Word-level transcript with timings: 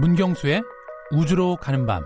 문경수의 0.00 0.62
우주로 1.10 1.56
가는 1.56 1.84
밤 1.84 2.04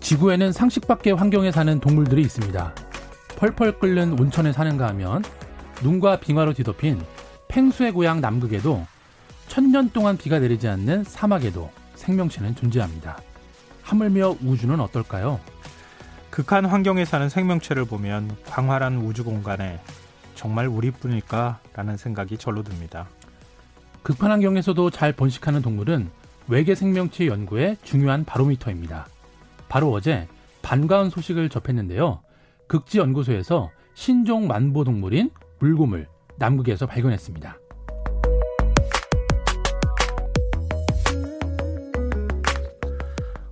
지구에는 0.00 0.52
상식 0.52 0.86
밖의 0.86 1.14
환경에 1.14 1.50
사는 1.50 1.80
동물들이 1.80 2.20
있습니다. 2.20 2.74
펄펄 3.36 3.78
끓는 3.78 4.20
온천에 4.20 4.52
사는가 4.52 4.88
하면 4.88 5.24
눈과 5.82 6.20
빙하로 6.20 6.52
뒤덮인 6.52 7.00
펭수의 7.48 7.92
고향 7.92 8.20
남극에도 8.20 8.84
천년 9.48 9.88
동안 9.90 10.18
비가 10.18 10.38
내리지 10.38 10.68
않는 10.68 11.04
사막에도 11.04 11.70
생명체는 11.94 12.54
존재합니다. 12.54 13.18
하물며 13.82 14.36
우주는 14.44 14.78
어떨까요? 14.78 15.40
극한 16.30 16.64
환경에 16.64 17.04
사는 17.04 17.28
생명체를 17.28 17.84
보면 17.84 18.36
광활한 18.46 18.98
우주 18.98 19.24
공간에 19.24 19.80
정말 20.34 20.68
우리뿐일까라는 20.68 21.96
생각이 21.96 22.38
절로 22.38 22.62
듭니다. 22.62 23.08
극한 24.02 24.30
환경에서도 24.30 24.90
잘 24.90 25.12
번식하는 25.12 25.60
동물은 25.60 26.08
외계 26.48 26.74
생명체 26.74 27.26
연구의 27.26 27.76
중요한 27.82 28.24
바로미터입니다. 28.24 29.06
바로 29.68 29.92
어제 29.92 30.28
반가운 30.62 31.10
소식을 31.10 31.48
접했는데요. 31.48 32.20
극지연구소에서 32.68 33.70
신종 33.94 34.46
만보 34.46 34.84
동물인 34.84 35.30
물고물 35.58 36.06
남극에서 36.36 36.86
발견했습니다. 36.86 37.56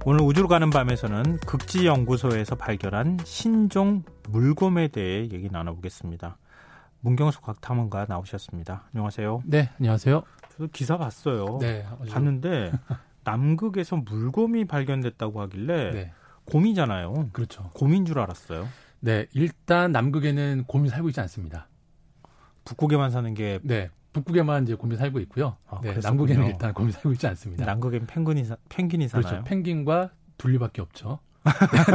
오늘 0.05 0.23
우주로 0.23 0.49
가는 0.49 0.71
밤에서는 0.71 1.39
극지연구소에서 1.39 2.55
발견한 2.55 3.19
신종 3.25 4.05
물곰에 4.31 4.89
대해 4.89 5.23
얘기 5.23 5.49
나눠보겠습니다. 5.51 6.39
문경수 7.01 7.41
곽탐험가 7.43 8.07
나오셨습니다. 8.09 8.85
안녕하세요. 8.95 9.43
네, 9.45 9.71
안녕하세요. 9.79 10.23
저도 10.53 10.69
기사 10.73 10.97
봤어요. 10.97 11.59
네, 11.61 11.85
봤는데 12.11 12.73
남극에서 13.25 13.97
물곰이 13.97 14.65
발견됐다고 14.65 15.41
하길래 15.43 15.91
네, 15.91 16.13
곰이잖아요. 16.47 17.31
그렇죠. 17.33 17.71
곰인 17.75 18.05
줄 18.07 18.19
알았어요. 18.19 18.67
네, 19.01 19.27
일단 19.35 19.93
남극에는 19.93 20.65
곰이 20.67 20.89
살고 20.89 21.09
있지 21.11 21.21
않습니다. 21.21 21.69
북극에만 22.65 23.11
사는 23.11 23.33
게 23.35 23.59
네, 23.63 23.91
북극에만 24.13 24.65
이제 24.65 24.75
곰이 24.75 24.97
살고 24.97 25.21
있고요. 25.21 25.57
아, 25.69 25.81
네. 25.83 25.95
남극에는 26.03 26.47
일단 26.47 26.73
곰이 26.73 26.93
살고 26.93 27.13
있지 27.13 27.27
않습니다. 27.27 27.65
남극엔 27.65 28.07
펭귄이 28.07 28.45
사, 28.45 28.57
펭귄이 28.69 29.09
사나요? 29.09 29.29
그렇죠. 29.29 29.45
펭귄과 29.45 30.11
둘리밖에 30.39 30.83
없죠. 30.83 31.19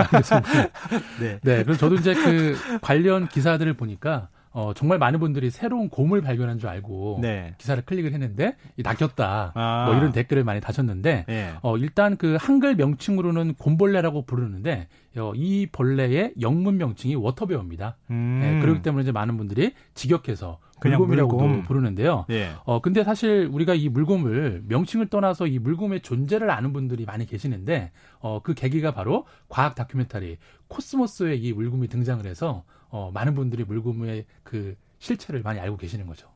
그래서 0.10 0.42
네. 1.20 1.40
네, 1.42 1.64
그래서 1.64 1.80
저도 1.80 1.96
이제 1.96 2.14
그 2.14 2.56
관련 2.82 3.28
기사들을 3.28 3.74
보니까 3.76 4.30
어, 4.52 4.72
정말 4.76 5.00
많은 5.00 5.20
분들이 5.20 5.50
새로운 5.50 5.90
곰을 5.90 6.22
발견한 6.22 6.60
줄 6.60 6.70
알고 6.70 7.20
네. 7.22 7.56
기사를 7.58 7.84
클릭을 7.84 8.14
했는데 8.14 8.56
이 8.78 8.84
낚였다. 8.84 9.52
아. 9.56 9.86
뭐 9.88 9.96
이런 9.98 10.12
댓글을 10.12 10.44
많이 10.44 10.62
다셨는데 10.62 11.26
예. 11.28 11.50
어, 11.64 11.76
일단 11.78 12.18
그 12.18 12.38
한글 12.40 12.76
명칭으로는 12.76 13.56
곰벌레라고 13.56 14.26
부르는데 14.26 14.88
어, 15.18 15.34
이 15.36 15.68
벌레의 15.72 16.34
영문 16.40 16.78
명칭이 16.78 17.16
워터베어입니다. 17.16 17.98
음. 18.12 18.40
네, 18.42 18.60
그렇기 18.60 18.84
때문에 18.84 19.02
이제 19.02 19.12
많은 19.12 19.38
분들이 19.38 19.74
직역해서 19.96 20.60
그냥 20.84 21.00
물곰. 21.28 21.64
부르는데요. 21.64 22.26
예. 22.30 22.52
어, 22.66 22.82
근데 22.82 23.04
사실 23.04 23.48
우리가 23.52 23.74
이 23.74 23.90
물곰을 23.90 24.64
명칭을 24.68 25.08
떠나서 25.08 25.48
이 25.48 25.60
물곰의 25.60 26.02
존재를 26.02 26.50
아는 26.52 26.74
분들이 26.74 27.06
많이 27.06 27.26
계시는데, 27.26 27.92
어, 28.20 28.42
그 28.44 28.54
계기가 28.54 28.92
바로 28.94 29.26
과학 29.50 29.76
다큐멘터리 29.76 30.38
코스모스에 30.68 31.36
이 31.36 31.54
물곰이 31.54 31.88
등장을 31.88 32.26
해서, 32.26 32.64
어, 32.90 33.12
많은 33.14 33.34
분들이 33.36 33.64
물곰의 33.64 34.26
그 34.44 34.76
실체를 35.00 35.42
많이 35.42 35.60
알고 35.60 35.78
계시는 35.78 36.06
거죠. 36.08 36.28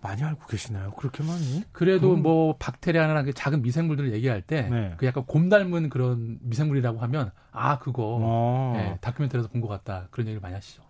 많이 0.00 0.22
알고 0.22 0.46
계시나요? 0.46 0.90
그렇게 0.92 1.22
많이? 1.22 1.62
그래도 1.72 2.08
그럼- 2.10 2.22
뭐 2.22 2.56
박테리아나 2.58 3.22
그 3.22 3.32
작은 3.32 3.62
미생물들을 3.62 4.12
얘기할 4.14 4.42
때, 4.42 4.62
네. 4.62 4.94
그 4.96 5.06
약간 5.06 5.24
곰 5.26 5.48
닮은 5.48 5.88
그런 5.90 6.38
미생물이라고 6.42 6.98
하면, 7.00 7.30
아, 7.52 7.78
그거, 7.78 8.18
어. 8.20 8.72
네, 8.76 8.98
다큐멘터리에서 9.00 9.48
본 9.50 9.60
것 9.60 9.68
같다. 9.68 10.08
그런 10.10 10.26
얘기를 10.28 10.40
많이 10.40 10.54
하시죠. 10.54 10.82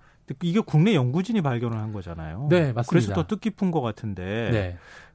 이게 0.42 0.60
국내 0.60 0.94
연구진이 0.94 1.40
발견을 1.42 1.78
한 1.78 1.92
거잖아요. 1.92 2.48
네, 2.50 2.72
맞습니다. 2.72 2.82
그래서 2.88 3.14
더 3.14 3.26
뜻깊은 3.26 3.70
것 3.70 3.80
같은데 3.80 4.50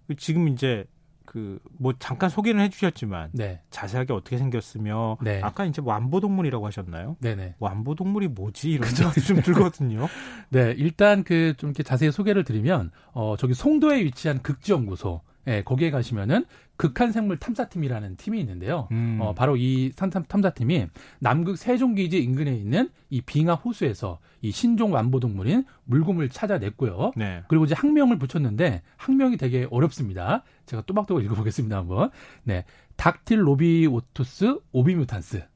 네, 0.07 0.15
지금 0.17 0.47
이제 0.47 0.85
그 1.25 1.59
뭐 1.79 1.93
잠깐 1.97 2.29
소개는 2.29 2.61
해주셨지만 2.65 3.29
네, 3.33 3.61
자세하게 3.69 4.13
어떻게 4.13 4.37
생겼으며 4.37 5.17
네. 5.21 5.39
아까 5.43 5.65
이제 5.65 5.81
완보동물이라고 5.83 6.65
하셨나요? 6.67 7.15
네네. 7.21 7.55
완보동물이 7.59 8.27
뭐지 8.29 8.71
이런 8.71 8.89
생각이 8.89 9.21
좀 9.21 9.41
들거든요. 9.41 10.07
네, 10.49 10.73
일단 10.77 11.23
그 11.23 11.53
좀 11.57 11.69
이렇게 11.69 11.83
자세히 11.83 12.11
소개를 12.11 12.43
드리면 12.43 12.91
어 13.13 13.35
저기 13.37 13.53
송도에 13.53 14.03
위치한 14.03 14.41
극지연구소 14.41 15.21
예, 15.47 15.63
거기에 15.63 15.91
가시면은 15.91 16.45
극한 16.77 17.11
생물 17.11 17.37
탐사팀이라는 17.37 18.15
팀이 18.15 18.39
있는데요. 18.39 18.87
음. 18.91 19.19
어, 19.21 19.33
바로 19.33 19.55
이 19.55 19.91
탐사, 19.95 20.21
탐사팀이 20.23 20.87
남극 21.19 21.57
세종기지 21.57 22.21
인근에 22.23 22.53
있는 22.55 22.89
이 23.09 23.21
빙하 23.21 23.53
호수에서 23.53 24.19
이 24.41 24.51
신종 24.51 24.93
완보동물인 24.93 25.65
물곰을 25.85 26.29
찾아냈고요. 26.29 27.11
네. 27.15 27.43
그리고 27.47 27.65
이제 27.65 27.75
학명을 27.75 28.17
붙였는데 28.17 28.81
학명이 28.97 29.37
되게 29.37 29.67
어렵습니다. 29.69 30.43
제가 30.65 30.83
또박또박 30.83 31.23
읽어보겠습니다 31.23 31.77
한번. 31.77 32.09
네, 32.43 32.65
닥틸 32.95 33.47
로비오투스 33.47 34.59
오비뮤탄스. 34.71 35.50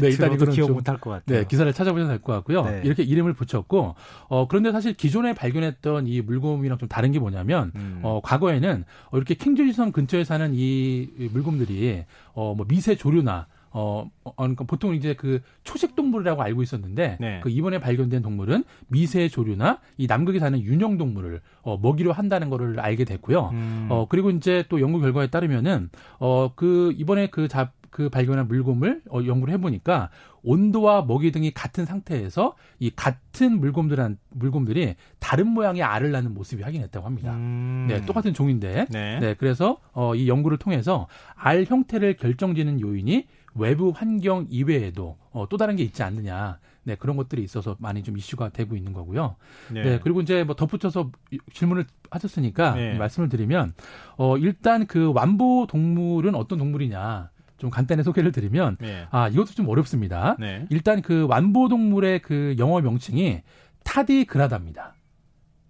네, 0.00 0.08
일단 0.08 0.28
들어도 0.28 0.34
이거는 0.36 0.52
기억 0.54 0.66
좀 0.66 0.74
못할 0.76 0.98
것 0.98 1.10
같아요. 1.10 1.38
네, 1.40 1.46
기사를 1.46 1.70
찾아보셔도 1.72 2.08
될 2.08 2.20
것 2.20 2.32
같고요. 2.34 2.62
네. 2.64 2.82
이렇게 2.84 3.02
이름을 3.02 3.32
붙였고, 3.34 3.94
어, 4.28 4.48
그런데 4.48 4.72
사실 4.72 4.94
기존에 4.94 5.32
발견했던 5.34 6.06
이 6.06 6.20
물곰이랑 6.22 6.78
좀 6.78 6.88
다른 6.88 7.12
게 7.12 7.18
뭐냐면, 7.18 7.72
음. 7.74 8.00
어, 8.02 8.20
과거에는 8.22 8.84
어, 9.10 9.16
이렇게 9.16 9.34
킹조지섬 9.34 9.92
근처에 9.92 10.24
사는 10.24 10.50
이 10.54 11.08
물곰들이, 11.32 12.04
어, 12.34 12.54
뭐 12.56 12.66
미세 12.68 12.94
조류나, 12.94 13.46
어, 13.72 14.10
어, 14.24 14.34
그러니까 14.34 14.64
보통 14.64 14.94
이제 14.96 15.14
그 15.14 15.40
초식 15.62 15.94
동물이라고 15.94 16.42
알고 16.42 16.62
있었는데, 16.62 17.18
네. 17.20 17.40
그 17.42 17.50
이번에 17.50 17.78
발견된 17.78 18.20
동물은 18.22 18.64
미세 18.88 19.28
조류나 19.28 19.78
이 19.96 20.06
남극에 20.06 20.38
사는 20.40 20.60
윤형 20.60 20.98
동물을 20.98 21.40
어, 21.62 21.78
먹이로 21.80 22.12
한다는 22.12 22.50
거를 22.50 22.80
알게 22.80 23.04
됐고요. 23.04 23.50
음. 23.52 23.86
어, 23.90 24.06
그리고 24.08 24.30
이제 24.30 24.64
또 24.68 24.80
연구 24.80 25.00
결과에 25.00 25.28
따르면은, 25.28 25.90
어, 26.18 26.52
그, 26.56 26.92
이번에 26.96 27.28
그 27.28 27.46
잡, 27.48 27.72
그 27.90 28.08
발견한 28.08 28.48
물곰을 28.48 29.02
어, 29.10 29.20
연구를 29.24 29.52
해보니까 29.54 30.10
온도와 30.42 31.02
먹이 31.02 31.32
등이 31.32 31.50
같은 31.50 31.84
상태에서 31.84 32.54
이 32.78 32.90
같은 32.90 33.60
물곰들한, 33.60 34.18
물곰들이 34.30 34.94
다른 35.18 35.48
모양의 35.48 35.82
알을 35.82 36.12
낳는 36.12 36.32
모습이 36.34 36.62
확인했다고 36.62 37.04
합니다. 37.04 37.34
음. 37.34 37.86
네, 37.88 38.04
똑같은 38.06 38.32
종인데. 38.32 38.86
네. 38.90 39.18
네, 39.18 39.34
그래서 39.34 39.78
어, 39.92 40.14
이 40.14 40.28
연구를 40.28 40.56
통해서 40.58 41.08
알 41.34 41.64
형태를 41.64 42.16
결정짓는 42.16 42.80
요인이 42.80 43.26
외부 43.54 43.92
환경 43.94 44.46
이외에도 44.48 45.18
어, 45.32 45.48
또 45.48 45.56
다른 45.56 45.76
게 45.76 45.82
있지 45.82 46.02
않느냐. 46.02 46.58
네, 46.82 46.94
그런 46.94 47.16
것들이 47.16 47.42
있어서 47.42 47.76
많이 47.78 48.02
좀 48.02 48.16
이슈가 48.16 48.48
되고 48.48 48.74
있는 48.74 48.94
거고요. 48.94 49.36
네. 49.70 49.98
그리고 50.02 50.22
이제 50.22 50.44
뭐 50.44 50.56
덧붙여서 50.56 51.10
질문을 51.52 51.84
하셨으니까 52.10 52.74
네. 52.74 52.94
말씀을 52.96 53.28
드리면, 53.28 53.74
어, 54.16 54.38
일단 54.38 54.86
그 54.86 55.12
완보 55.12 55.66
동물은 55.68 56.34
어떤 56.34 56.58
동물이냐. 56.58 57.30
좀 57.60 57.70
간단히 57.70 58.02
소개를 58.02 58.32
드리면, 58.32 58.78
네. 58.80 59.06
아, 59.10 59.28
이것도 59.28 59.52
좀 59.52 59.68
어렵습니다. 59.68 60.36
네. 60.40 60.64
일단 60.70 61.02
그 61.02 61.26
완보 61.28 61.68
동물의 61.68 62.22
그 62.22 62.56
영어 62.58 62.80
명칭이 62.80 63.42
타디그라다입니다. 63.84 64.94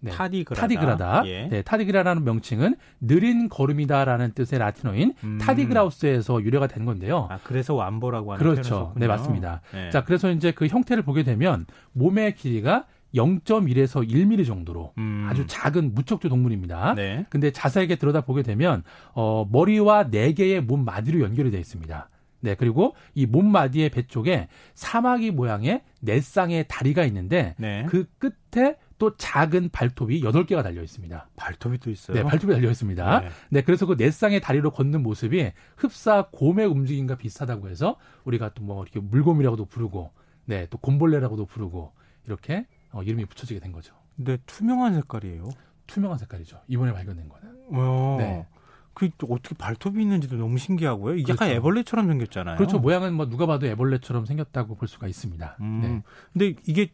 네. 0.03 0.13
타디그라다. 0.13 0.61
타디그라다. 0.63 1.23
예. 1.27 1.49
네, 1.49 1.63
타디그라라는 1.63 2.25
명칭은 2.25 2.77
느린 3.01 3.49
걸음이다라는 3.51 4.33
뜻의 4.33 4.59
라틴어인 4.59 5.15
음. 5.25 5.39
타디그라우스에서 5.39 6.43
유래가 6.43 6.69
된 6.69 6.87
건데요. 6.87 7.27
아, 7.31 7.39
그래서 7.43 7.75
완보라고 7.75 8.33
하는 8.33 8.43
그렇죠. 8.43 8.95
네. 8.97 9.07
맞습니다. 9.07 9.61
네. 9.75 9.91
자, 9.91 10.05
그래서 10.05 10.31
이제 10.31 10.53
그 10.53 10.69
형태를 10.69 11.03
보게 11.03 11.23
되면 11.23 11.67
몸의 11.93 12.37
길이가 12.37 12.87
0.1에서 13.15 14.09
1mm 14.09 14.47
정도로 14.47 14.93
음. 14.99 15.27
아주 15.29 15.47
작은 15.47 15.95
무척주 15.95 16.29
동물입니다. 16.29 16.95
네. 16.95 17.27
근데 17.31 17.51
자세하게 17.51 17.97
들여다 17.97 18.23
보게 18.23 18.43
되면 18.43 18.83
어, 19.15 19.47
머리와 19.51 20.11
네 20.11 20.33
개의 20.33 20.61
몸 20.63 20.85
마디로 20.85 21.21
연결이 21.21 21.51
되어 21.51 21.61
있습니다. 21.61 22.09
네, 22.43 22.55
그리고 22.55 22.95
이 23.15 23.27
몸 23.27 23.51
마디의 23.53 23.91
배 23.91 24.07
쪽에 24.07 24.49
사마귀 24.75 25.33
모양의 25.33 25.83
네 26.01 26.21
쌍의 26.21 26.67
다리가 26.69 27.05
있는데 27.05 27.55
네. 27.59 27.85
그 27.89 28.07
끝에 28.19 28.77
또 28.99 29.17
작은 29.17 29.71
발톱이 29.71 30.21
8개가 30.23 30.63
달려 30.63 30.83
있습니다. 30.83 31.29
발톱이 31.37 31.79
또 31.79 31.91
있어요. 31.91 32.17
네, 32.17 32.23
발톱이 32.23 32.53
달려 32.55 32.71
있습니다. 32.71 33.21
네. 33.21 33.29
네, 33.51 33.61
그래서 33.63 33.87
그 33.87 33.97
네 33.97 34.11
쌍의 34.11 34.41
다리로 34.41 34.71
걷는 34.71 35.03
모습이 35.03 35.53
흡사 35.77 36.27
곰의 36.31 36.67
움직임과 36.67 37.17
비슷하다고 37.17 37.69
해서 37.69 37.97
우리가 38.25 38.55
또 38.55 38.63
뭐 38.63 38.83
이렇게 38.83 39.01
물곰이라고도 39.01 39.65
부르고, 39.67 40.13
네, 40.47 40.67
또 40.71 40.79
곰벌레라고도 40.79 41.47
부르고 41.47 41.93
이렇게 42.27 42.67
어, 42.93 43.03
이름이 43.03 43.27
붙여지게 43.27 43.61
된 43.61 43.73
거죠. 43.73 43.95
근데 44.17 44.39
투명한 44.47 44.95
색깔이에요. 44.95 45.49
투명한 45.87 46.19
색깔이죠. 46.19 46.61
이번에 46.69 46.93
발견된 46.93 47.29
거는. 47.29 47.57
어. 47.73 48.17
네. 48.19 48.47
그 48.93 49.09
어떻게 49.29 49.55
발톱이 49.55 50.03
있는지도 50.03 50.37
너무 50.37 50.59
신기하고요. 50.59 51.15
이게 51.15 51.25
그렇죠. 51.25 51.45
약간 51.45 51.57
애벌레처럼 51.57 52.07
생겼잖아요. 52.09 52.57
그렇죠. 52.57 52.79
모양은 52.79 53.15
뭐 53.15 53.29
누가 53.29 53.47
봐도 53.47 53.67
애벌레처럼 53.67 54.27
생겼다고 54.27 54.75
볼 54.75 54.89
수가 54.89 55.07
있습니다. 55.07 55.57
음, 55.61 55.81
네. 55.81 56.03
근데 56.33 56.61
이게 56.67 56.91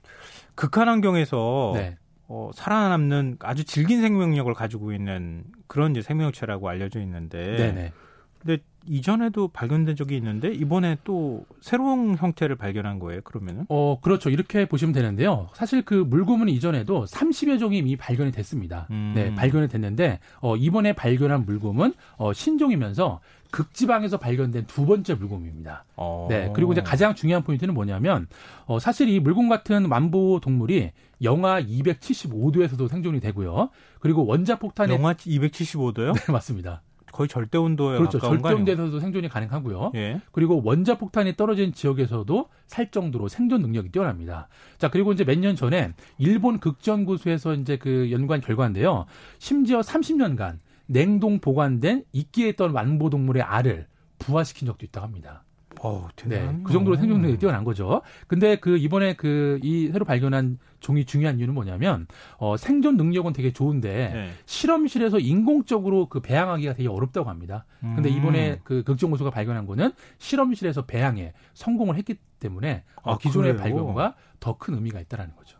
극한 0.54 0.88
환경에서 0.88 1.72
네. 1.75 1.96
어, 2.28 2.50
살아남는 2.54 3.38
아주 3.40 3.64
질긴 3.64 4.02
생명력을 4.02 4.52
가지고 4.54 4.92
있는 4.92 5.44
그런 5.66 5.92
이제 5.92 6.02
생명체라고 6.02 6.69
알려져 6.69 7.00
있는데 7.00 7.56
네네. 7.56 7.92
근데 8.38 8.62
이전에도 8.88 9.48
발견된 9.48 9.96
적이 9.96 10.16
있는데 10.16 10.52
이번에 10.52 10.96
또 11.04 11.44
새로운 11.60 12.16
형태를 12.16 12.56
발견한 12.56 12.98
거예요. 12.98 13.20
그러면은? 13.22 13.66
어, 13.68 13.98
그렇죠. 14.00 14.30
이렇게 14.30 14.66
보시면 14.66 14.92
되는데요. 14.92 15.48
사실 15.54 15.82
그 15.82 15.94
물고문 15.94 16.48
이전에도 16.48 17.04
30여 17.04 17.58
종이 17.58 17.78
이미 17.78 17.96
발견이 17.96 18.32
됐습니다. 18.32 18.86
음. 18.90 19.12
네, 19.14 19.34
발견이 19.34 19.68
됐는데 19.68 20.20
어, 20.40 20.56
이번에 20.56 20.92
발견한 20.92 21.44
물곰은 21.44 21.94
어, 22.16 22.32
신종이면서 22.32 23.20
극지방에서 23.50 24.18
발견된 24.18 24.66
두 24.66 24.86
번째 24.86 25.14
물곰입니다. 25.14 25.84
어. 25.96 26.26
네, 26.28 26.50
그리고 26.54 26.72
이제 26.72 26.82
가장 26.82 27.14
중요한 27.14 27.42
포인트는 27.42 27.74
뭐냐면 27.74 28.26
어, 28.66 28.78
사실 28.78 29.08
이 29.08 29.20
물곰 29.20 29.48
같은 29.48 29.86
완보 29.86 30.40
동물이 30.40 30.92
영하 31.22 31.62
275도에서도 31.62 32.88
생존이 32.88 33.20
되고요. 33.20 33.70
그리고 34.00 34.26
원자 34.26 34.58
폭탄에 34.58 34.92
영하 34.92 35.14
275도요? 35.14 36.12
네, 36.26 36.32
맞습니다. 36.32 36.82
거의 37.16 37.28
절대 37.28 37.56
온도에 37.56 37.96
그렇죠. 37.96 38.18
가까운 38.18 38.42
거 38.42 38.48
아니에요? 38.48 38.58
절대 38.66 38.72
온도에서도 38.72 39.00
생존이 39.00 39.28
가능하고요. 39.30 39.92
예. 39.94 40.20
그리고 40.32 40.60
원자 40.62 40.98
폭탄이 40.98 41.34
떨어진 41.36 41.72
지역에서도 41.72 42.48
살 42.66 42.90
정도로 42.90 43.28
생존 43.28 43.62
능력이 43.62 43.90
뛰어납니다. 43.90 44.48
자, 44.76 44.90
그리고 44.90 45.12
이제 45.12 45.24
몇 45.24 45.38
년 45.38 45.56
전에 45.56 45.92
일본 46.18 46.58
극전 46.60 47.06
구수에서 47.06 47.54
이제 47.54 47.78
그 47.78 48.10
연구한 48.10 48.42
결과인데요. 48.42 49.06
심지어 49.38 49.80
30년간 49.80 50.58
냉동 50.86 51.40
보관된 51.40 52.04
이끼에 52.12 52.50
있던 52.50 52.72
완보동물의 52.72 53.42
알을 53.42 53.86
부화시킨 54.18 54.66
적도 54.66 54.84
있다고 54.84 55.06
합니다. 55.06 55.44
어, 55.82 56.08
네. 56.26 56.58
그 56.64 56.73
정도로 56.73 56.96
생존 56.96 57.20
능력이 57.20 57.38
뛰어난 57.38 57.64
거죠. 57.64 58.02
근데 58.26 58.56
그 58.56 58.76
이번에 58.76 59.14
그 59.14 59.58
이 59.62 59.88
새로 59.93 60.05
발견한 60.05 60.58
종이 60.81 61.05
중요한 61.05 61.38
이유는 61.38 61.55
뭐냐면 61.55 62.06
어 62.38 62.56
생존 62.56 62.96
능력은 62.96 63.32
되게 63.32 63.52
좋은데 63.52 64.11
네. 64.12 64.31
실험실에서 64.46 65.19
인공적으로 65.19 66.08
그 66.08 66.20
배양하기가 66.20 66.75
되게 66.75 66.88
어렵다고 66.88 67.28
합니다. 67.28 67.64
근데 67.81 68.11
음. 68.11 68.17
이번에 68.17 68.61
그 68.64 68.82
극정고수가 68.84 69.31
발견한 69.31 69.67
거는 69.67 69.93
실험실에서 70.19 70.87
배양에 70.87 71.32
성공을 71.55 71.96
했기 71.96 72.17
때문에 72.40 72.84
어, 73.02 73.14
아, 73.14 73.19
기존의 73.19 73.52
그래요? 73.56 73.62
발견과 73.62 74.14
더 74.40 74.56
큰 74.58 74.75
의미가 74.75 75.00
있다라는 75.00 75.34
거죠. 75.37 75.58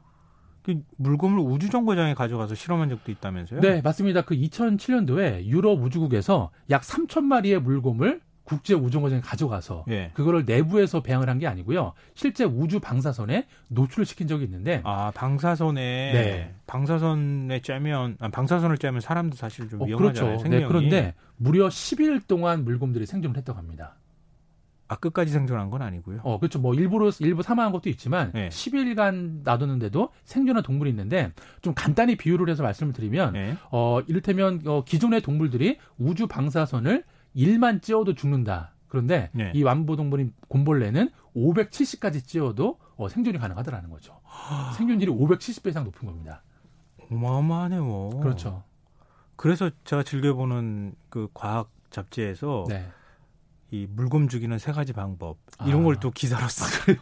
그 0.63 0.83
물건을 0.97 1.39
우주정거장에 1.39 2.15
가져가서 2.15 2.55
실험한 2.57 2.89
적도 2.89 3.13
있다면서요? 3.13 3.61
네, 3.61 3.81
맞습니다. 3.83 4.23
그 4.23 4.35
2007년도에 4.35 5.45
유럽 5.45 5.81
우주국에서 5.83 6.51
약 6.71 6.83
3천 6.83 7.23
마리의 7.25 7.61
물곰을 7.63 8.21
국제 8.46 8.72
우주정거장에 8.75 9.20
가져가서 9.20 9.84
예. 9.90 10.10
그거를 10.14 10.44
내부에서 10.46 11.02
배양을 11.02 11.28
한 11.28 11.37
게 11.37 11.46
아니고요. 11.46 11.93
실제 12.14 12.44
우주 12.44 12.81
방사선에 12.81 13.46
노출을 13.69 14.06
시킨 14.06 14.26
적이 14.28 14.44
있는데 14.44 14.81
아 14.84 15.10
방사선에 15.14 15.82
네. 16.12 16.54
방사선에 16.66 17.60
쬐면 17.60 18.16
아, 18.20 18.28
방사선을 18.28 18.76
쬐면 18.78 19.00
사람도 19.02 19.37
사실 19.37 19.69
좀 19.69 19.82
어, 19.82 19.84
위험하잖아요. 19.84 20.28
그렇죠. 20.38 20.43
생명이. 20.43 20.62
네, 20.62 20.69
그런데 20.69 21.14
무려 21.37 21.69
10일 21.69 22.26
동안 22.26 22.64
물곰들이 22.64 23.04
생존을 23.04 23.37
했다고 23.37 23.58
합니다. 23.58 23.96
아 24.88 24.94
끝까지 24.94 25.32
생존한 25.32 25.69
건 25.69 25.82
아니고요. 25.82 26.20
어, 26.22 26.38
그렇죠. 26.38 26.60
뭐 26.60 26.72
일부러 26.72 27.10
일부 27.19 27.43
사망한 27.43 27.72
것도 27.72 27.90
있지만 27.90 28.31
네. 28.32 28.48
10일간 28.50 29.43
놔뒀는데도 29.43 30.10
생존한 30.25 30.62
동물이 30.62 30.88
있는데 30.90 31.32
좀 31.60 31.75
간단히 31.75 32.16
비유를 32.16 32.48
해서 32.48 32.62
말씀을 32.62 32.93
드리면 32.93 33.32
네. 33.32 33.56
어, 33.72 34.00
이를테면 34.06 34.62
어, 34.64 34.84
기존의 34.84 35.22
동물들이 35.22 35.78
우주 35.98 36.28
방사선을 36.28 37.02
1만 37.37 37.83
찌어도 37.83 38.15
죽는다. 38.15 38.73
그런데 38.88 39.31
네. 39.33 39.53
이 39.55 39.62
완보 39.62 39.97
동물인 39.97 40.33
곰벌레는 40.49 41.11
570까지 41.37 42.25
찌어도 42.25 42.79
어, 42.97 43.09
생존이 43.09 43.38
가능하다라는 43.38 43.91
거죠. 43.91 44.21
생존율이 44.77 45.11
570배 45.12 45.69
이상 45.69 45.85
높은 45.85 46.06
겁니다. 46.06 46.43
어마어마하네요. 47.11 48.11
그렇죠. 48.23 48.62
그래서 49.37 49.71
제가 49.85 50.03
즐겨보는 50.03 50.94
그 51.11 51.29
과학 51.35 51.71
잡지에서 51.91 52.65
네. 52.69 52.88
이 53.71 53.87
물곰 53.91 54.29
죽이는 54.29 54.59
세 54.59 54.73
가지 54.73 54.93
방법 54.93 55.39
이런 55.67 55.81
아. 55.81 55.85
걸또 55.85 56.11
기사로 56.11 56.47
써요. 56.49 56.97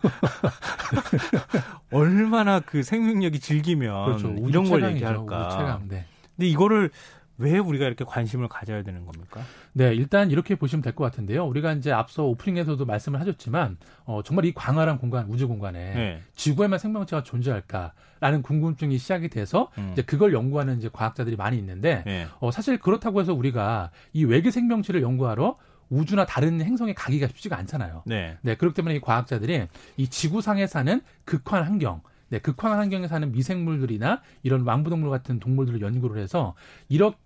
얼마나 1.93 2.61
그 2.61 2.83
생명력이 2.83 3.39
질기면 3.39 4.05
그렇죠. 4.07 4.29
이런 4.49 4.65
걸. 4.69 4.83
얘기할까. 4.83 5.51
최강. 5.51 5.89
네. 5.89 6.07
근데 6.35 6.49
이거를 6.49 6.91
왜 7.39 7.59
우리가 7.59 7.87
이렇게 7.87 8.05
관심을 8.05 8.49
가져야 8.49 8.83
되는 8.83 9.05
겁니까? 9.05 9.43
네, 9.73 9.93
일단 9.95 10.31
이렇게 10.31 10.55
보시면 10.55 10.83
될 10.83 10.95
것 10.95 11.05
같은데요. 11.05 11.45
우리가 11.47 11.73
이제 11.73 11.91
앞서 11.91 12.25
오프닝에서도 12.25 12.85
말씀을 12.85 13.19
하셨지만, 13.21 13.77
어, 14.05 14.23
정말 14.23 14.45
이 14.45 14.55
광활한 14.55 14.99
공간, 14.99 15.27
우주 15.29 15.49
공간에 15.49 15.95
네. 15.95 16.23
지구에만 16.37 16.79
생명체가 16.79 17.25
존재할까라는 17.25 18.43
궁금증이 18.43 18.97
시작이 18.99 19.29
돼서 19.29 19.71
음. 19.79 19.91
이제 19.93 20.03
그걸 20.03 20.33
연구하는 20.33 20.79
이제 20.79 20.89
과학자들이 20.93 21.35
많이 21.37 21.59
있는데, 21.59 22.05
네. 22.07 22.27
어, 22.39 22.51
사실 22.53 22.79
그렇다고 22.79 23.21
해서 23.21 23.35
우리가 23.35 23.91
이 24.13 24.25
외계 24.25 24.51
생명체를 24.53 25.03
연구하러 25.03 25.57
우주나 25.91 26.25
다른 26.27 26.61
행성에 26.61 26.95
가기가 26.95 27.27
쉽지가 27.27 27.57
않잖아요. 27.59 28.03
네. 28.07 28.39
네, 28.43 28.55
그렇기 28.55 28.75
때문에 28.75 28.95
이 28.97 29.01
과학자들이 29.01 29.67
이 29.97 30.09
지구상에 30.09 30.67
사는 30.67 31.01
극한 31.25 31.65
환경, 31.65 32.01
네, 32.31 32.39
극한 32.39 32.73
환경에 32.79 33.07
사는 33.07 33.31
미생물들이나 33.33 34.23
이런 34.43 34.63
왕부동물 34.63 35.11
같은 35.11 35.41
동물들을 35.41 35.81
연구를 35.83 36.23
해서 36.23 36.55
이렇게 36.89 37.17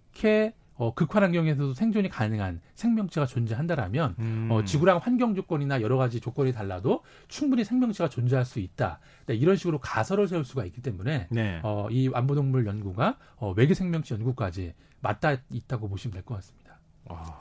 어, 0.75 0.95
극한 0.95 1.25
환경에서도 1.25 1.75
생존이 1.75 2.09
가능한 2.09 2.61
생명체가 2.75 3.27
존재한다라면 3.27 4.15
음. 4.21 4.49
어, 4.51 4.65
지구랑 4.65 4.99
환경 5.03 5.35
조건이나 5.35 5.81
여러 5.83 5.97
가지 5.97 6.21
조건이 6.21 6.53
달라도 6.53 7.03
충분히 7.27 7.65
생명체가 7.65 8.09
존재할 8.09 8.45
수 8.45 8.61
있다. 8.61 9.01
네, 9.27 9.35
이런 9.35 9.57
식으로 9.57 9.79
가설을 9.81 10.29
세울 10.29 10.45
수가 10.45 10.65
있기 10.67 10.81
때문에 10.81 11.27
네. 11.31 11.61
어, 11.65 11.89
이 11.91 12.07
완부동물 12.09 12.65
연구가 12.67 13.19
어, 13.37 13.53
외계 13.57 13.75
생명체 13.75 14.15
연구까지 14.15 14.75
맞닿아 15.01 15.41
있다고 15.51 15.89
보시면 15.89 16.13
될 16.13 16.23
것 16.23 16.37
같습니다. 16.37 16.79
아, 17.09 17.41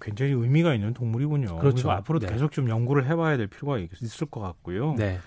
굉장히 0.00 0.32
의미가 0.32 0.74
있는 0.74 0.94
동물이군요. 0.94 1.58
그렇죠. 1.58 1.90
앞으로 1.90 2.18
네. 2.18 2.28
계속 2.28 2.52
좀 2.52 2.68
연구를 2.70 3.06
해봐야 3.06 3.36
될 3.36 3.46
필요가 3.48 3.78
있- 3.78 3.90
있을 4.02 4.26
것 4.26 4.40
같고요. 4.40 4.94
네. 4.94 5.18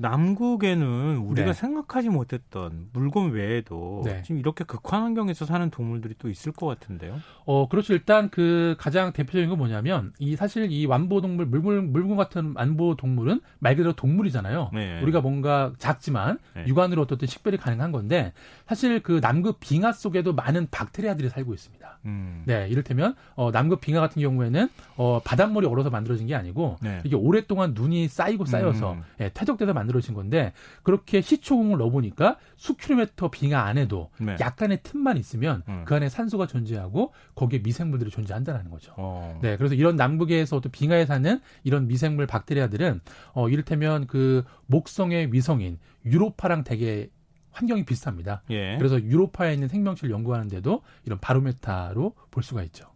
남극에는 0.00 1.18
우리가 1.18 1.48
네. 1.48 1.52
생각하지 1.52 2.08
못했던 2.08 2.88
물건 2.92 3.32
외에도 3.32 4.02
네. 4.04 4.22
지금 4.22 4.38
이렇게 4.38 4.64
극한 4.64 5.02
환경에서 5.02 5.44
사는 5.44 5.70
동물들이 5.70 6.14
또 6.18 6.28
있을 6.28 6.52
것 6.52 6.66
같은데요. 6.66 7.18
어, 7.44 7.68
그렇죠. 7.68 7.92
일단 7.92 8.30
그 8.30 8.76
가장 8.78 9.12
대표적인 9.12 9.48
건 9.48 9.58
뭐냐면 9.58 10.12
이 10.18 10.36
사실 10.36 10.70
이 10.72 10.86
완보 10.86 11.20
동물 11.20 11.46
물물 11.46 11.82
물건 11.82 12.16
같은 12.16 12.54
완보 12.56 12.96
동물은 12.96 13.40
말 13.58 13.76
그대로 13.76 13.92
동물이잖아요. 13.92 14.70
네. 14.72 15.00
우리가 15.02 15.20
뭔가 15.20 15.72
작지만 15.78 16.38
네. 16.56 16.64
육안으로 16.66 17.02
어떻든 17.02 17.28
식별이 17.28 17.58
가능한 17.58 17.92
건데 17.92 18.32
사실 18.66 19.02
그 19.02 19.20
남극 19.20 19.60
빙하 19.60 19.92
속에도 19.92 20.32
많은 20.32 20.68
박테리아들이 20.70 21.28
살고 21.28 21.52
있습니다. 21.54 21.98
음. 22.06 22.42
네, 22.46 22.66
이를테면 22.68 23.14
어, 23.34 23.50
남극 23.50 23.80
빙하 23.80 24.00
같은 24.00 24.22
경우에는 24.22 24.68
어, 24.96 25.20
바닷물이 25.22 25.66
얼어서 25.66 25.90
만들어진 25.90 26.26
게 26.26 26.34
아니고 26.34 26.78
네. 26.80 27.00
이게 27.04 27.16
오랫동안 27.16 27.74
눈이 27.74 28.08
쌓이고 28.08 28.46
쌓여서 28.46 28.92
음. 28.94 29.02
예, 29.20 29.30
퇴적돼서 29.32 29.74
만들 29.74 29.89
어진 29.98 30.14
건데 30.14 30.52
그렇게 30.82 31.20
시초공을 31.20 31.78
넣어보니까 31.78 32.38
수킬로미터 32.56 33.30
빙하 33.30 33.60
안에도 33.62 34.10
네. 34.18 34.36
약간의 34.40 34.80
틈만 34.82 35.16
있으면 35.16 35.62
음. 35.68 35.84
그 35.86 35.94
안에 35.94 36.08
산소가 36.08 36.46
존재하고 36.46 37.12
거기에 37.34 37.60
미생물들이 37.60 38.10
존재한다는 38.10 38.70
거죠. 38.70 38.92
어. 38.96 39.38
네, 39.42 39.56
그래서 39.56 39.74
이런 39.74 39.96
남극에서 39.96 40.60
또 40.60 40.68
빙하에 40.68 41.06
사는 41.06 41.40
이런 41.64 41.88
미생물 41.88 42.26
박테리아들은 42.26 43.00
어 43.32 43.48
이를테면 43.48 44.06
그 44.06 44.44
목성의 44.66 45.32
위성인 45.32 45.78
유로파랑 46.04 46.64
되게 46.64 47.10
환경이 47.52 47.84
비슷합니다. 47.84 48.42
예. 48.50 48.76
그래서 48.78 49.00
유로파에 49.00 49.54
있는 49.54 49.68
생명체를 49.68 50.12
연구하는데도 50.12 50.82
이런 51.04 51.18
바로메타로 51.18 52.14
볼 52.30 52.42
수가 52.42 52.62
있죠. 52.64 52.86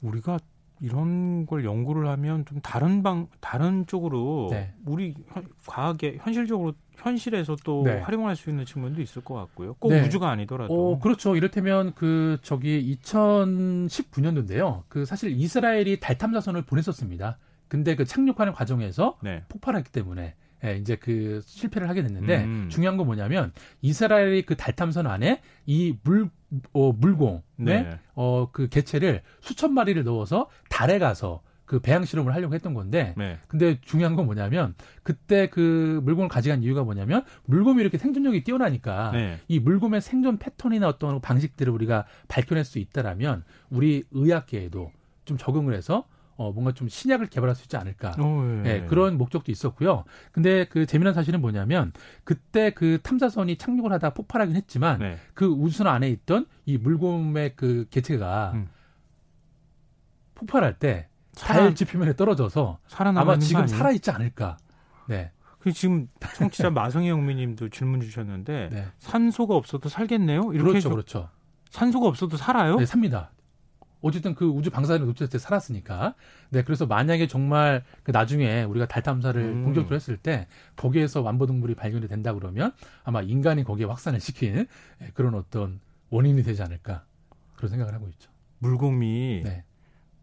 우리가 0.00 0.38
이런 0.80 1.46
걸 1.46 1.64
연구를 1.64 2.08
하면 2.08 2.44
좀 2.46 2.60
다른 2.60 3.02
방 3.02 3.28
다른 3.40 3.86
쪽으로 3.86 4.48
네. 4.50 4.72
우리 4.86 5.14
현- 5.28 5.46
과학에 5.66 6.16
현실적으로 6.20 6.72
현실에서 6.96 7.56
또 7.64 7.82
네. 7.84 8.00
활용할 8.00 8.34
수 8.36 8.50
있는 8.50 8.64
측면도 8.64 9.00
있을 9.02 9.22
것 9.22 9.34
같고요. 9.34 9.74
꼭 9.78 9.90
네. 9.90 10.04
우주가 10.04 10.30
아니더라도. 10.30 10.72
어, 10.92 10.98
그렇죠. 10.98 11.36
이를테면 11.36 11.92
그 11.94 12.38
저기 12.42 12.96
2019년도인데요. 13.02 14.82
그 14.88 15.04
사실 15.04 15.30
이스라엘이 15.32 16.00
달 16.00 16.16
탐사선을 16.18 16.62
보냈었습니다. 16.62 17.38
근데 17.68 17.94
그 17.94 18.04
착륙하는 18.04 18.52
과정에서 18.52 19.16
네. 19.22 19.44
폭발했기 19.48 19.92
때문에 19.92 20.34
예, 20.64 20.76
이제 20.76 20.96
그 20.96 21.40
실패를 21.44 21.88
하게 21.88 22.02
됐는데 22.02 22.44
음. 22.44 22.68
중요한 22.70 22.96
건 22.96 23.06
뭐냐면 23.06 23.52
이스라엘이 23.80 24.42
그달 24.42 24.74
탐선 24.74 25.06
안에 25.06 25.40
이물 25.66 26.30
어, 26.72 26.92
물공의 26.92 27.42
네. 27.56 27.98
어, 28.14 28.50
그 28.52 28.68
개체를 28.68 29.22
수천 29.40 29.72
마리를 29.72 30.02
넣어서 30.04 30.48
달에 30.68 30.98
가서 30.98 31.42
그 31.70 31.78
배양 31.78 32.04
실험을 32.04 32.34
하려고 32.34 32.52
했던 32.54 32.74
건데 32.74 33.14
네. 33.16 33.38
근데 33.46 33.78
중요한 33.80 34.16
건 34.16 34.26
뭐냐면 34.26 34.74
그때 35.04 35.48
그 35.48 36.00
물곰을 36.02 36.28
가져간 36.28 36.64
이유가 36.64 36.82
뭐냐면 36.82 37.22
물곰이 37.44 37.80
이렇게 37.80 37.96
생존력이 37.96 38.42
뛰어나니까 38.42 39.12
네. 39.12 39.38
이 39.46 39.60
물곰의 39.60 40.00
생존 40.00 40.38
패턴이나 40.38 40.88
어떤 40.88 41.20
방식들을 41.20 41.72
우리가 41.72 42.06
밝혀낼 42.26 42.64
수 42.64 42.80
있다라면 42.80 43.44
우리 43.70 44.02
의학계에도 44.10 44.90
좀 45.24 45.36
적용을 45.36 45.74
해서 45.74 46.08
어, 46.40 46.52
뭔가 46.52 46.72
좀 46.72 46.88
신약을 46.88 47.26
개발할 47.26 47.54
수 47.54 47.64
있지 47.64 47.76
않을까. 47.76 48.14
오, 48.18 48.42
예. 48.42 48.62
네, 48.62 48.86
그런 48.86 49.18
목적도 49.18 49.52
있었고요. 49.52 50.04
근데 50.32 50.64
그 50.64 50.86
재미난 50.86 51.12
사실은 51.12 51.42
뭐냐면 51.42 51.92
그때 52.24 52.70
그 52.70 52.98
탐사선이 53.02 53.58
착륙을 53.58 53.92
하다 53.92 54.14
폭발하긴 54.14 54.56
했지만 54.56 55.00
네. 55.00 55.18
그 55.34 55.44
우주선 55.44 55.86
안에 55.86 56.08
있던 56.08 56.46
이 56.64 56.78
물곰의 56.78 57.56
그 57.56 57.86
개체가 57.90 58.52
음. 58.54 58.68
폭발할 60.34 60.78
때달 60.78 61.74
지표면에 61.74 62.16
떨어져서 62.16 62.78
아마 62.96 63.38
지금 63.38 63.66
살아 63.66 63.90
있지 63.90 64.10
않을까. 64.10 64.56
네. 65.08 65.32
그 65.58 65.72
지금 65.72 66.08
청취자 66.36 66.70
마성희 66.72 67.10
영미님도 67.10 67.68
질문 67.68 68.00
주셨는데 68.00 68.70
네. 68.72 68.86
산소가 68.96 69.54
없어도 69.54 69.90
살겠네요? 69.90 70.52
이렇게 70.54 70.70
그렇죠, 70.70 70.88
그렇죠. 70.88 71.28
산소가 71.68 72.08
없어도 72.08 72.38
살아요? 72.38 72.76
네, 72.76 72.86
삽니다. 72.86 73.30
어쨌든 74.02 74.34
그 74.34 74.46
우주 74.46 74.70
방사선에 74.70 75.04
노출됐을 75.04 75.30
때 75.30 75.38
살았으니까. 75.38 76.14
네, 76.50 76.62
그래서 76.62 76.86
만약에 76.86 77.26
정말 77.26 77.84
그 78.02 78.10
나중에 78.10 78.62
우리가 78.62 78.86
달 78.86 79.02
탐사를 79.02 79.40
음. 79.40 79.64
본격적으로 79.64 79.94
했을 79.94 80.16
때 80.16 80.46
거기에서 80.76 81.20
완보동물이 81.22 81.74
발견이 81.74 82.08
된다 82.08 82.32
그러면 82.32 82.72
아마 83.04 83.22
인간이 83.22 83.64
거기에 83.64 83.86
확산을 83.86 84.20
시킨 84.20 84.66
예, 85.02 85.06
그런 85.14 85.34
어떤 85.34 85.80
원인이 86.10 86.42
되지 86.42 86.62
않을까 86.62 87.04
그런 87.56 87.70
생각을 87.70 87.94
하고 87.94 88.08
있죠. 88.08 88.30
물곰이 88.58 89.42
네. 89.44 89.64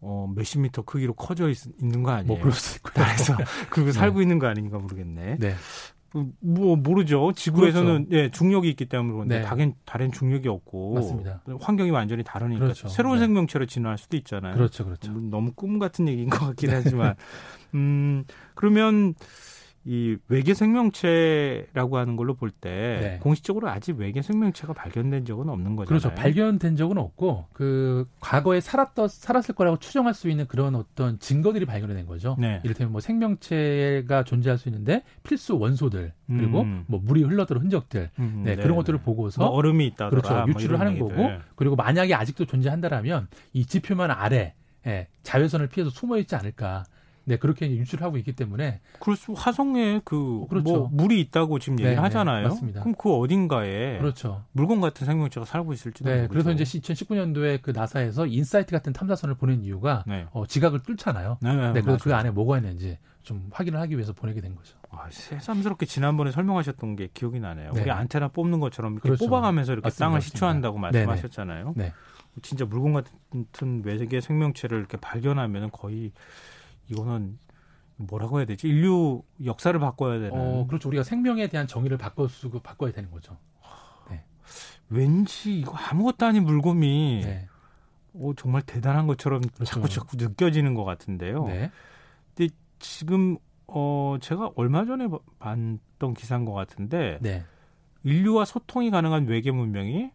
어, 0.00 0.32
몇십 0.34 0.60
미터 0.60 0.82
크기로 0.82 1.14
커져 1.14 1.48
있, 1.48 1.58
는거 1.80 2.12
아니에요? 2.12 2.26
뭐 2.26 2.38
그럴 2.38 2.52
수 2.52 2.76
있고요. 2.76 3.04
그래서 3.04 3.36
그리고 3.70 3.92
살고 3.92 4.18
네. 4.18 4.22
있는 4.22 4.38
거 4.38 4.46
아닌가 4.46 4.78
모르겠네. 4.78 5.38
네. 5.38 5.54
뭐 6.40 6.76
모르죠. 6.76 7.32
지구에서는 7.32 8.08
그렇죠. 8.08 8.16
예, 8.16 8.30
중력이 8.30 8.68
있기 8.70 8.86
때문에 8.86 9.12
그런데 9.12 9.38
네. 9.40 9.44
다른 9.44 9.74
다른 9.84 10.10
중력이 10.10 10.48
없고 10.48 10.94
맞습니다. 10.94 11.42
환경이 11.60 11.90
완전히 11.90 12.24
다르니까 12.24 12.60
그렇죠. 12.64 12.88
새로운 12.88 13.16
네. 13.18 13.24
생명체로 13.26 13.66
진화할 13.66 13.98
수도 13.98 14.16
있잖아요. 14.16 14.54
그렇죠, 14.54 14.84
그렇죠. 14.84 15.12
너무 15.12 15.52
꿈 15.52 15.78
같은 15.78 16.08
얘기인 16.08 16.30
것 16.30 16.46
같긴 16.46 16.70
하지만 16.72 17.14
음 17.74 18.24
그러면 18.54 19.14
이 19.90 20.18
외계 20.28 20.52
생명체라고 20.52 21.96
하는 21.96 22.16
걸로 22.16 22.34
볼때 22.34 22.68
네. 23.00 23.18
공식적으로 23.22 23.70
아직 23.70 23.96
외계 23.96 24.20
생명체가 24.20 24.74
발견된 24.74 25.24
적은 25.24 25.48
없는 25.48 25.76
거잖아요. 25.76 25.86
그렇죠. 25.86 26.14
발견된 26.14 26.76
적은 26.76 26.98
없고 26.98 27.46
그 27.54 28.06
과거에 28.20 28.60
살았던 28.60 29.08
살았을 29.08 29.54
거라고 29.54 29.78
추정할 29.78 30.12
수 30.12 30.28
있는 30.28 30.46
그런 30.46 30.74
어떤 30.74 31.18
증거들이 31.18 31.64
발견된 31.64 32.04
거죠. 32.04 32.36
네. 32.38 32.60
이를테면 32.64 32.92
뭐 32.92 33.00
생명체가 33.00 34.24
존재할 34.24 34.58
수 34.58 34.68
있는데 34.68 35.04
필수 35.22 35.58
원소들 35.58 36.12
그리고 36.26 36.60
음. 36.60 36.84
뭐 36.86 37.00
물이 37.02 37.22
흘러들어 37.22 37.58
흔적들 37.58 38.10
음, 38.18 38.42
네, 38.44 38.56
네, 38.56 38.62
그런 38.62 38.76
것들을 38.76 39.00
보고서 39.00 39.42
뭐 39.42 39.50
얼음이 39.52 39.86
있다 39.86 40.10
그렇죠. 40.10 40.34
뭐 40.34 40.48
유출을 40.48 40.78
하는 40.78 40.96
얘기들. 40.96 41.16
거고 41.16 41.30
그리고 41.54 41.76
만약에 41.76 42.12
아직도 42.14 42.44
존재한다라면 42.44 43.28
이 43.54 43.64
지표면 43.64 44.10
아래 44.10 44.52
예, 44.86 45.08
자외선을 45.22 45.68
피해서 45.68 45.90
숨어 45.90 46.18
있지 46.18 46.34
않을까. 46.36 46.84
네, 47.28 47.36
그렇게 47.36 47.70
유출하고 47.70 48.16
있기 48.16 48.32
때문에. 48.32 48.80
그렇죠. 49.00 49.34
화성에 49.34 50.00
그, 50.02 50.46
그렇죠. 50.48 50.72
뭐, 50.72 50.88
물이 50.90 51.20
있다고 51.20 51.58
지금 51.58 51.74
얘기를 51.74 51.90
네, 51.90 51.96
네 51.96 52.00
하잖아요. 52.00 52.42
네, 52.44 52.48
맞습니다. 52.48 52.80
그럼 52.80 52.94
그 52.98 53.14
어딘가에. 53.14 53.98
그렇죠. 53.98 54.44
물곰 54.52 54.80
같은 54.80 55.06
생명체가 55.06 55.44
살고 55.44 55.74
있을지도 55.74 56.08
네, 56.08 56.22
모르죠. 56.22 56.32
그래서 56.32 56.52
이제 56.52 56.64
2019년도에 56.64 57.60
그 57.60 57.72
나사에서 57.72 58.26
인사이트 58.26 58.72
같은 58.72 58.94
탐사선을 58.94 59.34
보낸 59.34 59.62
이유가 59.62 60.04
네. 60.06 60.26
어, 60.32 60.46
지각을 60.46 60.80
뚫잖아요. 60.80 61.36
네, 61.42 61.54
네, 61.54 61.72
네 61.74 61.80
그래서 61.82 62.02
그 62.02 62.14
안에 62.14 62.30
뭐가 62.30 62.56
있는지 62.56 62.96
좀 63.22 63.50
확인을 63.52 63.78
하기 63.80 63.94
위해서 63.94 64.14
보내게 64.14 64.40
된 64.40 64.54
거죠. 64.54 64.78
아, 64.88 65.06
새삼스럽게 65.10 65.84
지난번에 65.84 66.30
설명하셨던 66.30 66.96
게 66.96 67.10
기억이 67.12 67.40
나네요. 67.40 67.72
네. 67.74 67.82
우리 67.82 67.90
안테나 67.90 68.28
뽑는 68.28 68.58
것처럼 68.58 68.94
이렇게 68.94 69.10
그렇죠. 69.10 69.26
뽑아가면서 69.26 69.72
이렇게 69.72 69.86
맞습니다, 69.86 70.06
땅을 70.06 70.22
시추한다고 70.22 70.78
말씀하셨잖아요. 70.78 71.74
네. 71.76 71.92
진짜 72.40 72.64
물곰 72.64 72.94
같은 72.94 73.82
외계 73.84 74.20
생명체를 74.20 74.78
이렇게 74.78 74.96
발견하면 74.96 75.70
거의 75.70 76.12
이거는 76.90 77.38
뭐라고 77.96 78.38
해야 78.38 78.46
되지? 78.46 78.68
인류 78.68 79.22
역사를 79.44 79.78
바꿔야 79.78 80.18
되는. 80.18 80.32
어, 80.32 80.66
그렇죠. 80.66 80.88
우리가 80.88 81.02
생명에 81.02 81.48
대한 81.48 81.66
정의를 81.66 81.98
바꿔 81.98 82.28
쓰고 82.28 82.60
바꿔야 82.60 82.92
되는 82.92 83.10
거죠. 83.10 83.36
네. 84.10 84.24
왠지 84.88 85.60
이거 85.60 85.72
아무것도 85.76 86.26
아닌 86.26 86.44
물건이 86.44 87.20
네. 87.24 87.48
오, 88.14 88.34
정말 88.34 88.62
대단한 88.62 89.06
것처럼 89.06 89.40
그렇죠. 89.40 89.64
자꾸 89.64 89.88
자꾸 89.88 90.16
느껴지는 90.16 90.74
것 90.74 90.84
같은데요. 90.84 91.46
네. 91.46 91.70
근데 92.34 92.54
지금 92.78 93.36
어 93.66 94.16
제가 94.20 94.52
얼마 94.56 94.84
전에 94.84 95.08
봤던 95.38 96.14
기사인 96.14 96.44
것 96.44 96.52
같은데 96.52 97.18
네. 97.20 97.44
인류와 98.04 98.44
소통이 98.44 98.90
가능한 98.90 99.26
외계 99.26 99.50
문명이 99.50 100.10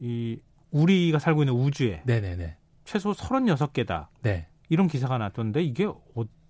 이 0.00 0.40
우리가 0.70 1.18
살고 1.18 1.42
있는 1.42 1.54
우주에 1.54 2.02
네네네. 2.06 2.56
최소 2.84 3.12
36개다. 3.12 4.08
네. 4.22 4.48
이런 4.72 4.88
기사가 4.88 5.18
났던데 5.18 5.62
이게 5.62 5.86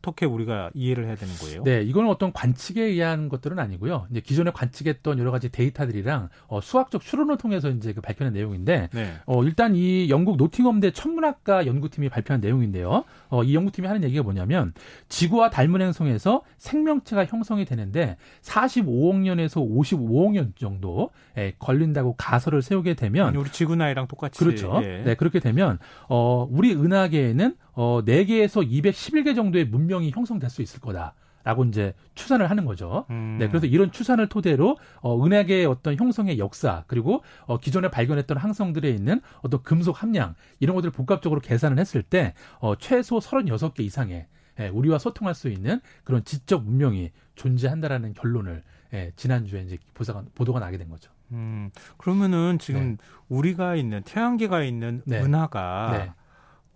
어떻게 0.02 0.26
우리가 0.26 0.70
이해를 0.74 1.06
해야 1.06 1.14
되는 1.16 1.34
거예요? 1.34 1.62
네, 1.64 1.82
이거는 1.82 2.08
어떤 2.08 2.32
관측에 2.32 2.82
의한 2.82 3.28
것들은 3.28 3.58
아니고요. 3.58 4.06
이제 4.10 4.20
기존에 4.20 4.52
관측했던 4.52 5.18
여러 5.18 5.32
가지 5.32 5.50
데이터들이랑 5.50 6.28
어, 6.46 6.60
수학적 6.60 7.02
추론을 7.02 7.36
통해서 7.36 7.68
이제 7.70 7.92
그 7.92 8.00
밝혀낸 8.00 8.32
내용인데, 8.32 8.90
네. 8.92 9.12
어, 9.26 9.42
일단 9.42 9.74
이 9.74 10.08
영국 10.08 10.36
노팅엄대 10.36 10.90
천문학과 10.90 11.66
연구팀이 11.66 12.08
발표한 12.08 12.40
내용인데요. 12.40 13.04
어, 13.28 13.42
이 13.42 13.54
연구팀이 13.54 13.86
하는 13.86 14.04
얘기가 14.04 14.22
뭐냐면 14.22 14.72
지구와 15.08 15.50
닮은 15.50 15.80
행성에서 15.80 16.42
생명체가 16.58 17.24
형성이 17.24 17.64
되는데 17.64 18.16
45억 18.42 19.16
년에서 19.18 19.60
55억 19.60 20.32
년 20.32 20.52
정도 20.56 21.10
에 21.36 21.54
걸린다고 21.58 22.16
가설을 22.16 22.62
세우게 22.62 22.94
되면 22.94 23.34
우리 23.34 23.50
지구 23.50 23.74
나이랑 23.74 24.06
똑같이 24.06 24.38
그렇죠. 24.38 24.80
예. 24.82 25.02
네, 25.04 25.14
그렇게 25.14 25.40
되면 25.40 25.78
어, 26.08 26.46
우리 26.50 26.72
은하계에는 26.72 27.54
어, 27.72 28.02
4개에서 28.04 28.68
211개 28.68 29.34
정도의 29.34 29.66
문명이 29.66 30.10
형성될 30.10 30.50
수 30.50 30.62
있을 30.62 30.80
거다. 30.80 31.14
라고 31.44 31.64
이제 31.64 31.92
추산을 32.14 32.48
하는 32.50 32.64
거죠. 32.64 33.04
음. 33.10 33.36
네, 33.40 33.48
그래서 33.48 33.66
이런 33.66 33.90
추산을 33.90 34.28
토대로 34.28 34.78
어, 35.00 35.26
은하계의 35.26 35.66
어떤 35.66 35.96
형성의 35.96 36.38
역사 36.38 36.84
그리고 36.86 37.24
어, 37.46 37.58
기존에 37.58 37.90
발견했던 37.90 38.36
항성들에 38.36 38.88
있는 38.88 39.20
어떤 39.42 39.60
금속 39.64 40.02
함량 40.02 40.36
이런 40.60 40.76
것들을 40.76 40.92
복합적으로 40.92 41.40
계산을 41.40 41.80
했을 41.80 42.04
때 42.04 42.34
어, 42.60 42.76
최소 42.76 43.18
36개 43.18 43.80
이상의 43.80 44.26
예, 44.60 44.68
우리와 44.68 44.98
소통할 44.98 45.34
수 45.34 45.48
있는 45.48 45.80
그런 46.04 46.22
지적 46.24 46.64
문명이 46.64 47.10
존재한다라는 47.34 48.14
결론을 48.14 48.62
예, 48.92 49.12
지난주에 49.16 49.62
이제 49.62 49.78
보도가, 49.94 50.24
보도가 50.34 50.60
나게 50.60 50.76
된 50.76 50.88
거죠. 50.88 51.10
음, 51.32 51.70
그러면은 51.96 52.58
지금 52.58 52.90
네. 52.90 52.96
우리가 53.28 53.74
있는 53.74 54.02
태양계가 54.02 54.62
있는 54.62 55.02
네. 55.06 55.20
은하가 55.20 55.90
네. 55.92 56.12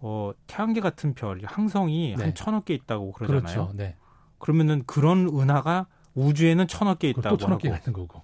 어, 0.09 0.33
태양계 0.47 0.81
같은 0.81 1.15
별, 1.15 1.41
항성이 1.45 2.15
네. 2.17 2.23
한 2.23 2.35
천억 2.35 2.65
개 2.65 2.75
있다고 2.75 3.11
그러잖아요. 3.11 3.43
그렇죠. 3.43 3.73
네. 3.77 3.97
그러면은 4.39 4.85
그런 4.87 5.27
은하가 5.27 5.89
우주에는 6.15 6.69
천억 6.69 7.01
개 7.01 7.09
있다고 7.09 7.37
천억 7.39 7.59
개 7.59 7.69
같은 7.69 7.93
거고. 7.93 8.23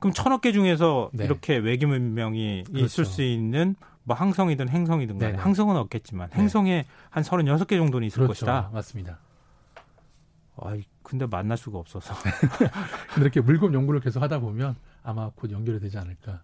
그럼 0.00 0.12
천억 0.12 0.40
개 0.40 0.50
중에서 0.50 1.10
네. 1.12 1.24
이렇게 1.24 1.58
외계 1.58 1.86
문명이 1.86 2.64
그렇죠. 2.64 2.84
있을 2.84 3.04
수 3.04 3.22
있는 3.22 3.76
뭐 4.02 4.16
항성이든 4.16 4.68
행성이든 4.68 5.18
간에 5.18 5.38
항성은 5.38 5.76
없겠지만 5.76 6.30
네. 6.30 6.40
행성에 6.40 6.86
한 7.10 7.22
36개 7.22 7.76
정도는 7.76 8.08
있을 8.08 8.16
그렇죠. 8.16 8.30
것이다. 8.30 8.70
맞습니다. 8.72 9.20
아이, 10.60 10.82
근데 11.04 11.26
만날 11.26 11.56
수가 11.56 11.78
없어서. 11.78 12.14
이렇게 13.16 13.40
물건 13.40 13.72
연구를 13.74 14.00
계속 14.00 14.20
하다 14.20 14.40
보면 14.40 14.74
아마 15.04 15.30
곧 15.36 15.52
연결이 15.52 15.78
되지 15.78 15.98
않을까. 15.98 16.42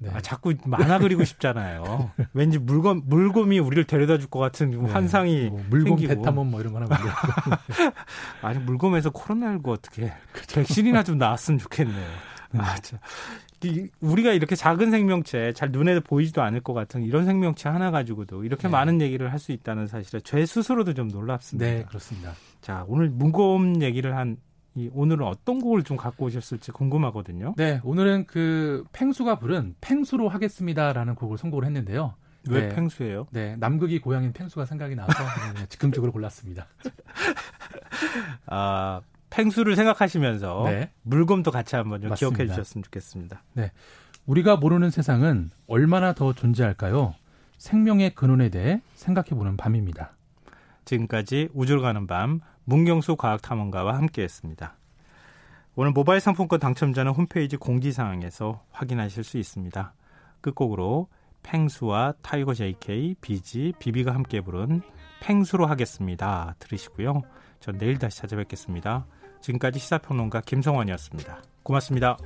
네. 0.00 0.10
아, 0.12 0.20
자꾸 0.20 0.52
만화 0.66 0.98
그리고 0.98 1.24
싶잖아요. 1.24 2.10
왠지 2.34 2.58
물건 2.58 3.02
물곰이 3.06 3.58
우리를 3.58 3.84
데려다 3.84 4.18
줄 4.18 4.28
것 4.28 4.38
같은 4.40 4.70
네. 4.70 4.90
환상이 4.92 5.48
뭐 5.50 5.62
물곰 5.70 5.98
생기고. 5.98 6.14
대탐험 6.14 6.50
뭐 6.50 6.60
이런 6.60 6.72
거나 6.72 6.86
아니 8.42 8.58
물곰에서 8.58 9.10
코로나19 9.10 9.68
어떻게 9.68 10.12
그쵸. 10.32 10.56
백신이나 10.60 11.02
좀 11.02 11.18
나왔으면 11.18 11.58
좋겠네요. 11.58 12.08
네. 12.52 12.60
아, 12.60 12.76
참. 12.76 12.98
우리가 14.00 14.32
이렇게 14.32 14.54
작은 14.54 14.90
생명체 14.90 15.52
잘 15.54 15.70
눈에 15.72 15.98
보이지도 16.00 16.42
않을 16.42 16.60
것 16.60 16.74
같은 16.74 17.02
이런 17.02 17.24
생명체 17.24 17.68
하나 17.68 17.90
가지고도 17.90 18.44
이렇게 18.44 18.64
네. 18.64 18.68
많은 18.68 19.00
얘기를 19.00 19.32
할 19.32 19.38
수 19.38 19.52
있다는 19.52 19.86
사실에 19.86 20.20
제 20.20 20.44
스스로도 20.46 20.94
좀 20.94 21.08
놀랍습니다. 21.08 21.66
네, 21.70 21.84
그렇습니다. 21.84 22.32
자, 22.60 22.84
오늘 22.86 23.08
무거운 23.10 23.82
얘기를 23.82 24.16
한 24.16 24.36
이 24.76 24.90
오늘은 24.92 25.26
어떤 25.26 25.60
곡을 25.60 25.82
좀 25.84 25.96
갖고 25.96 26.26
오셨을지 26.26 26.70
궁금하거든요. 26.70 27.54
네, 27.56 27.80
오늘은 27.82 28.26
그 28.26 28.84
팽수가 28.92 29.38
부른 29.38 29.74
팽수로 29.80 30.28
하겠습니다라는 30.28 31.14
곡을 31.14 31.38
선곡을 31.38 31.64
했는데요. 31.64 32.14
왜 32.48 32.68
네, 32.68 32.74
팽수예요? 32.74 33.26
네, 33.30 33.56
남극이 33.56 34.00
고향인 34.00 34.34
팽수가 34.34 34.66
생각이 34.66 34.94
나서 34.94 35.08
즉흥적으로 35.70 36.12
골랐습니다. 36.12 36.66
아, 38.46 39.00
팽수를 39.30 39.76
생각하시면서 39.76 40.64
네. 40.66 40.90
물곰도 41.02 41.50
같이 41.50 41.74
한번 41.74 42.02
좀 42.02 42.14
기억해 42.14 42.46
주셨으면 42.46 42.84
좋겠습니다. 42.84 43.42
네. 43.54 43.72
우리가 44.26 44.56
모르는 44.56 44.90
세상은 44.90 45.50
얼마나 45.66 46.12
더 46.12 46.34
존재할까요? 46.34 47.14
생명의 47.56 48.14
근원에 48.14 48.50
대해 48.50 48.82
생각해 48.94 49.30
보는 49.30 49.56
밤입니다. 49.56 50.12
지금까지 50.84 51.48
우주를 51.54 51.80
가는 51.80 52.06
밤 52.06 52.40
문경수 52.66 53.16
과학탐험가와 53.16 53.96
함께했습니다. 53.96 54.76
오늘 55.76 55.92
모바일 55.92 56.20
상품권 56.20 56.60
당첨자는 56.60 57.12
홈페이지 57.12 57.56
공지사항에서 57.56 58.62
확인하실 58.70 59.24
수 59.24 59.38
있습니다. 59.38 59.94
끝곡으로 60.40 61.08
펭수와 61.42 62.14
타이거 62.22 62.54
JK, 62.54 63.16
비지, 63.20 63.72
비비가 63.78 64.14
함께 64.14 64.40
부른 64.40 64.82
펭수로 65.20 65.66
하겠습니다. 65.66 66.54
들으시고요. 66.58 67.22
전 67.60 67.78
내일 67.78 67.98
다시 67.98 68.18
찾아뵙겠습니다. 68.18 69.06
지금까지 69.40 69.78
시사평론가 69.78 70.42
김성환이었습니다. 70.42 71.42
고맙습니다. 71.62 72.16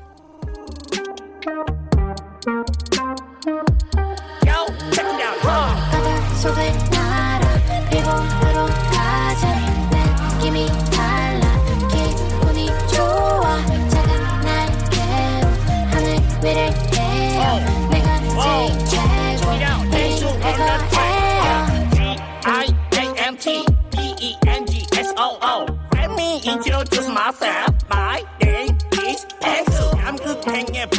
introduce 6.52 6.79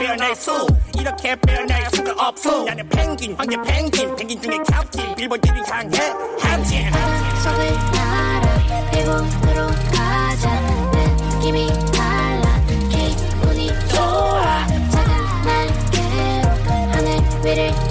표현할 0.01 0.35
수. 0.35 0.67
이렇게 0.99 1.35
표현할 1.35 1.85
수가 1.93 2.27
없어. 2.27 2.63
나는 2.63 2.89
펭귄, 2.89 3.35
황제 3.37 3.55
펭귄. 3.57 4.15
펭귄 4.15 4.41
중에 4.41 4.57
캡틴. 4.57 5.15
빌보드를 5.15 5.63
향해 5.69 5.99
함진. 6.39 6.91
속을 7.43 7.71
날아 7.91 8.91
일본으로 8.95 9.67
가자. 9.93 10.59
느낌이 11.35 11.67
달라. 11.91 12.59
기분이 12.89 13.67
좋아. 13.89 14.65
작은 14.89 15.43
날개로 15.45 16.49
하늘 16.91 17.19
위를 17.45 17.90